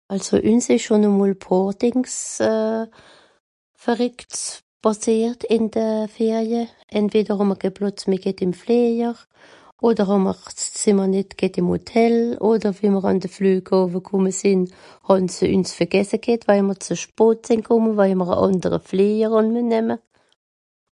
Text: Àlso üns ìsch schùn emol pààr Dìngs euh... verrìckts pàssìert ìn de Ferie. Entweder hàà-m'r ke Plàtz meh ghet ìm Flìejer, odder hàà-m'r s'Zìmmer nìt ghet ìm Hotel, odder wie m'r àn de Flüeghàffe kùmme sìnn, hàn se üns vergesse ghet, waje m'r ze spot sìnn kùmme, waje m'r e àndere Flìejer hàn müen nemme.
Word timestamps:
Àlso 0.13 0.35
üns 0.51 0.65
ìsch 0.75 0.85
schùn 0.85 1.07
emol 1.09 1.33
pààr 1.45 1.69
Dìngs 1.81 2.15
euh... 2.51 2.83
verrìckts 3.83 4.39
pàssìert 4.83 5.41
ìn 5.55 5.65
de 5.75 5.85
Ferie. 6.15 6.63
Entweder 6.99 7.35
hàà-m'r 7.39 7.59
ke 7.61 7.69
Plàtz 7.75 8.01
meh 8.09 8.21
ghet 8.23 8.39
ìm 8.45 8.53
Flìejer, 8.61 9.17
odder 9.87 10.07
hàà-m'r 10.09 10.39
s'Zìmmer 10.61 11.09
nìt 11.15 11.31
ghet 11.39 11.55
ìm 11.59 11.67
Hotel, 11.73 12.15
odder 12.49 12.73
wie 12.79 12.91
m'r 12.93 13.07
àn 13.09 13.17
de 13.23 13.29
Flüeghàffe 13.35 14.01
kùmme 14.07 14.31
sìnn, 14.41 14.61
hàn 15.07 15.23
se 15.35 15.45
üns 15.55 15.69
vergesse 15.77 16.17
ghet, 16.25 16.41
waje 16.47 16.63
m'r 16.67 16.79
ze 16.85 16.95
spot 17.03 17.39
sìnn 17.47 17.65
kùmme, 17.67 17.91
waje 17.99 18.15
m'r 18.19 18.31
e 18.33 18.41
àndere 18.45 18.79
Flìejer 18.89 19.31
hàn 19.35 19.49
müen 19.53 19.67
nemme. 19.73 19.95